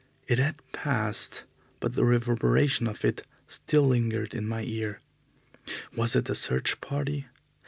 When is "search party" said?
6.33-7.27